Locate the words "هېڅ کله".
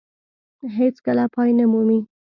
0.77-1.25